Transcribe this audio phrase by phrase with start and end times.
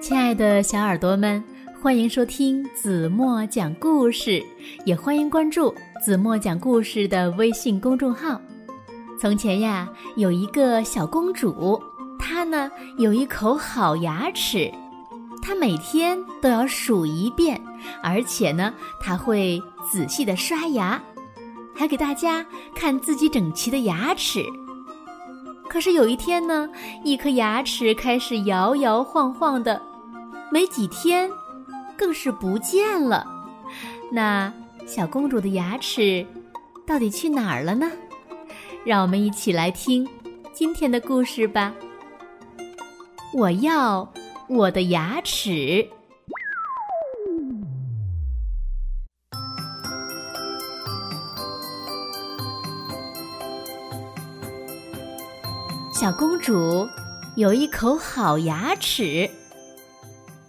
[0.00, 1.44] 亲爱的小耳朵们，
[1.82, 4.42] 欢迎收听子墨讲故事，
[4.86, 8.40] 也欢迎关注子墨讲故事的微信公众号。
[9.20, 9.86] 从前呀，
[10.16, 11.78] 有一个小公主，
[12.18, 14.72] 她呢有一口好牙齿，
[15.42, 17.60] 她每天都要数一遍，
[18.02, 19.62] 而且呢，她会
[19.92, 21.00] 仔细的刷牙，
[21.74, 22.44] 还给大家
[22.74, 24.42] 看自己整齐的牙齿。
[25.68, 26.68] 可是有一天呢，
[27.04, 29.89] 一颗牙齿开始摇摇晃晃的。
[30.52, 31.30] 没几天，
[31.96, 33.24] 更是不见了。
[34.12, 34.52] 那
[34.86, 36.26] 小公主的牙齿
[36.84, 37.88] 到底去哪儿了呢？
[38.84, 40.08] 让我们一起来听
[40.52, 41.72] 今天的故事吧。
[43.32, 44.12] 我要
[44.48, 45.88] 我的牙齿。
[55.92, 56.88] 小公主
[57.36, 59.30] 有一口好牙齿。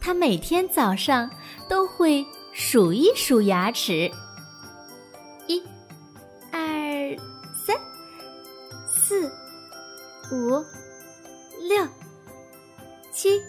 [0.03, 1.29] 他每天早上
[1.69, 4.11] 都会数一数牙齿，
[5.47, 5.63] 一、
[6.51, 7.15] 二、
[7.53, 7.77] 三、
[8.91, 9.31] 四、
[10.31, 10.49] 五、
[11.69, 11.87] 六、
[13.11, 13.39] 七、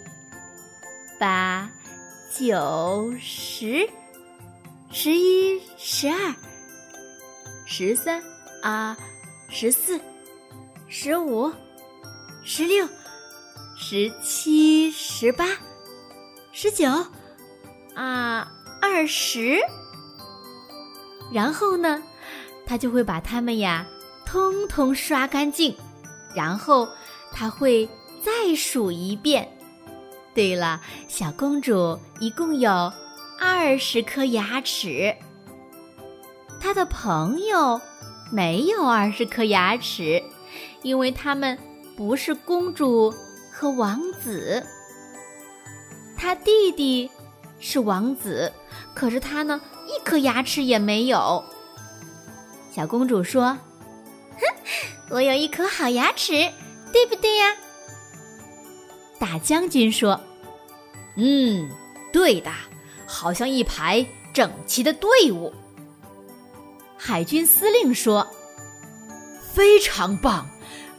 [1.19, 1.67] 八、
[2.37, 3.89] 九、十、
[4.91, 6.35] 十一、十二、
[7.65, 8.21] 十三、
[8.61, 8.95] 啊、
[9.49, 9.99] 十四、
[10.87, 11.51] 十五、
[12.43, 12.87] 十六、
[13.75, 15.47] 十七、十八。
[16.55, 16.87] 十九，
[17.95, 18.47] 啊，
[18.79, 19.59] 二十，
[21.31, 22.01] 然后呢，
[22.63, 23.87] 他就会把它们呀，
[24.23, 25.75] 通通刷干净，
[26.35, 26.87] 然后
[27.31, 27.89] 他会
[28.23, 29.51] 再数一遍。
[30.35, 32.93] 对了，小公主一共有
[33.39, 35.15] 二十颗牙齿，
[36.61, 37.81] 她的朋友
[38.31, 40.21] 没有二十颗牙齿，
[40.83, 41.57] 因为他们
[41.97, 43.11] 不是公主
[43.51, 44.63] 和王子。
[46.23, 47.11] 他弟弟
[47.59, 48.49] 是王子，
[48.95, 51.43] 可是他呢，一颗牙齿也没有。
[52.73, 53.57] 小公主说
[54.39, 54.41] ：“哼，
[55.11, 56.31] 我有一颗好牙齿，
[56.93, 57.53] 对不对呀？”
[59.19, 60.17] 大将军说
[61.17, 61.69] ：“嗯，
[62.13, 62.49] 对的，
[63.05, 65.51] 好像一排整齐的队伍。”
[66.95, 68.25] 海军司令说
[69.53, 70.49] ：“非常棒，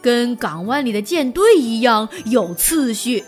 [0.02, 3.24] 跟港湾里的舰队一样有次序。”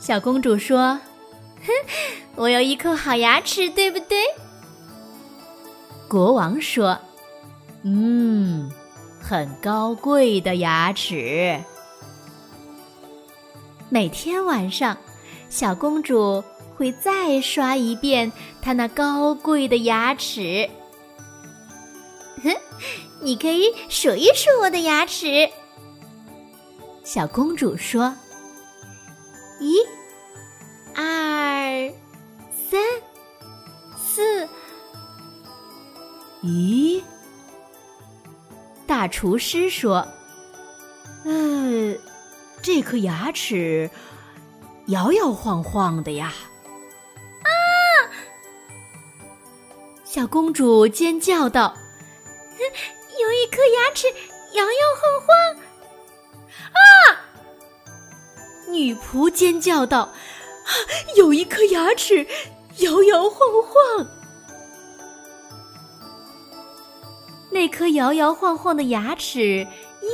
[0.00, 0.98] 小公主说
[1.62, 1.72] ：“哼，
[2.34, 4.18] 我有一口好牙齿，对不对？”
[6.08, 6.98] 国王说
[7.84, 8.72] ：“嗯，
[9.20, 11.62] 很高贵的牙齿。”
[13.90, 14.96] 每天晚上，
[15.50, 16.42] 小公主
[16.76, 20.68] 会再刷一遍她那高贵的牙齿。
[22.42, 22.56] 哼，
[23.20, 25.50] 你可以数一数我的牙齿。”
[27.04, 28.16] 小公主说。
[29.60, 29.78] 一、
[30.96, 31.92] 二、
[32.70, 32.80] 三、
[33.96, 34.48] 四。
[36.42, 37.02] 咦？
[38.86, 40.06] 大厨师说
[41.24, 41.94] ：“呃，
[42.62, 43.88] 这颗牙齿
[44.86, 46.32] 摇摇晃晃的呀！”
[47.44, 47.48] 啊！
[50.04, 51.76] 小公主尖叫道
[53.20, 54.08] ：“有一颗牙齿
[54.54, 55.28] 摇摇晃晃！”
[58.72, 60.10] 女仆尖叫道：“，
[61.16, 62.26] 有一颗牙齿
[62.78, 64.06] 摇摇晃晃！
[67.50, 69.66] 那颗摇摇晃晃的牙齿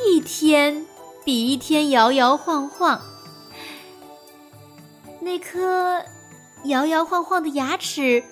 [0.06, 0.87] 一天
[1.25, 3.00] 比一天摇摇晃晃。
[5.21, 6.03] 那颗
[6.65, 8.25] 摇摇晃晃的牙齿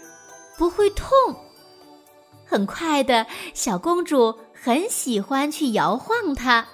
[0.57, 1.09] 不会痛。
[2.47, 6.67] 很快的小公主很喜欢去摇晃它。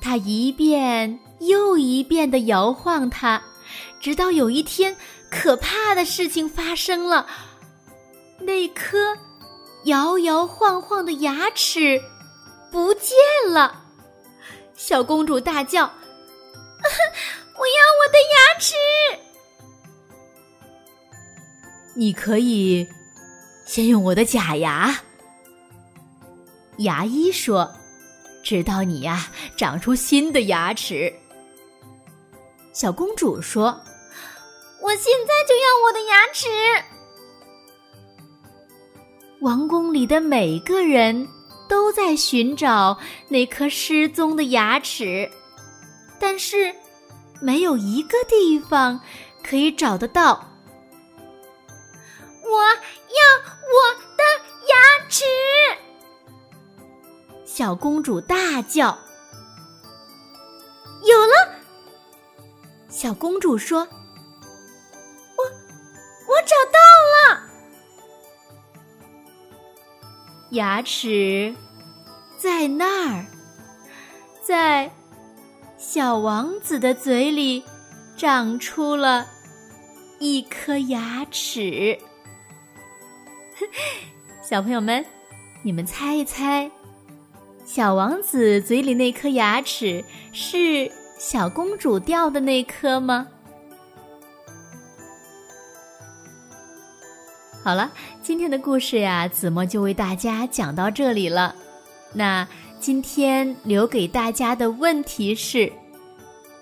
[0.00, 3.42] 她一遍。”又一遍的摇晃它，
[3.98, 4.94] 直到有一天，
[5.30, 7.26] 可怕的事情发生了。
[8.40, 9.16] 那颗
[9.84, 11.98] 摇摇晃晃的牙齿
[12.70, 13.16] 不见
[13.50, 13.84] 了。
[14.74, 15.86] 小公主大叫
[17.56, 18.74] ：“我要我的牙齿！”
[21.96, 22.86] 你可以
[23.64, 24.94] 先用我的假牙。
[26.76, 27.72] 牙医说
[28.42, 31.12] ：“直到你呀长出新的牙齿。”
[32.72, 33.66] 小公主说
[34.80, 36.46] ：“我现在就要我的牙齿。”
[39.40, 41.26] 王宫里的每个人
[41.68, 42.96] 都在寻找
[43.28, 45.28] 那颗失踪的牙齿，
[46.18, 46.72] 但是
[47.40, 49.00] 没有一个地方
[49.42, 50.49] 可以找得到。
[57.60, 58.98] 小公主大叫。
[61.02, 61.60] 有了
[62.88, 63.80] 小公主说
[65.36, 66.78] ：“我我找到
[67.12, 67.42] 了
[70.52, 71.54] 牙齿，
[72.38, 73.26] 在那儿，
[74.40, 74.90] 在
[75.76, 77.62] 小王子的嘴里
[78.16, 79.28] 长出了
[80.18, 81.98] 一颗牙齿。
[84.42, 85.04] 小朋友们，
[85.62, 86.70] 你们猜一猜，
[87.72, 90.90] 小王子嘴里那颗牙齿是？”
[91.20, 93.28] 小公主掉的那颗吗？
[97.62, 101.54] 好了，今天的故事呀，子墨就为大家讲到这里了。
[102.12, 102.44] 那
[102.80, 105.72] 今天留给大家的问题是，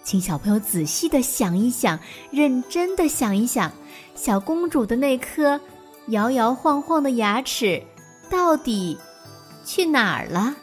[0.02, 1.98] 请小朋友仔细的想一想，
[2.30, 3.72] 认真的想一想，
[4.14, 5.58] 小公主的那颗
[6.08, 7.82] 摇摇晃晃的牙齿
[8.28, 8.98] 到底
[9.64, 10.54] 去哪儿了？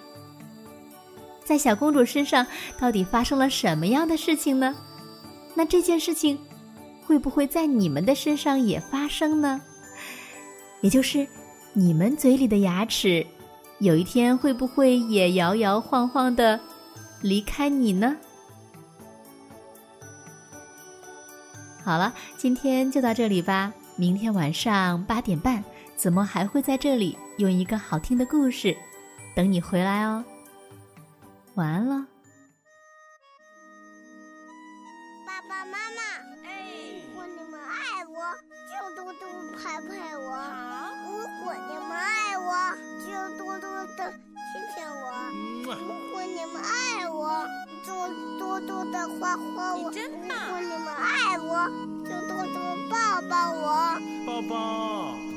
[1.45, 2.45] 在小公主身上
[2.77, 4.75] 到底发生了什么样的事情呢？
[5.53, 6.37] 那这件事情
[7.05, 9.61] 会不会在你们的身上也发生呢？
[10.81, 11.25] 也就是
[11.71, 13.25] 你们嘴里的牙齿，
[13.79, 16.59] 有一天会不会也摇摇晃晃的
[17.21, 18.17] 离开你呢？
[21.83, 23.71] 好了，今天就到这里吧。
[23.95, 25.63] 明天晚上八点半，
[25.95, 28.75] 子墨还会在这里用一个好听的故事
[29.35, 30.23] 等你回来哦。
[31.55, 32.05] 晚安了，
[35.25, 36.01] 爸爸妈妈。
[36.43, 36.51] 哎，
[37.07, 38.35] 如果你们爱我，
[38.67, 39.23] 就多多
[39.55, 40.27] 拍拍我；
[41.07, 41.09] 如
[41.45, 43.07] 果你们爱我，就
[43.37, 44.11] 多多的
[44.51, 45.31] 亲亲我；
[45.63, 47.47] 如果你们爱我，
[47.85, 47.87] 就
[48.37, 50.11] 多多的夸夸我；如
[50.49, 51.69] 果你们爱我，
[52.03, 52.59] 就多多
[52.89, 53.65] 抱抱我。
[54.27, 55.34] 抱抱。